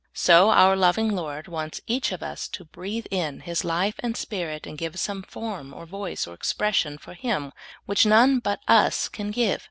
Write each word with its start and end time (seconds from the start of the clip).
So 0.15 0.49
our 0.49 0.75
loving 0.75 1.11
Lord 1.11 1.47
wants 1.47 1.79
each 1.85 2.11
of 2.11 2.23
us 2.23 2.47
to 2.47 2.65
breathe 2.65 3.05
in 3.11 3.41
His 3.41 3.63
life 3.63 3.93
and 3.99 4.17
Spirit, 4.17 4.65
and 4.65 4.75
give 4.75 4.97
some 4.97 5.21
form 5.21 5.75
or 5.75 5.85
voice 5.85 6.25
or 6.25 6.33
expression 6.33 6.97
for 6.97 7.13
Him 7.13 7.53
which 7.85 8.03
none 8.07 8.39
but 8.39 8.61
us 8.67 9.07
can 9.07 9.29
give. 9.29 9.59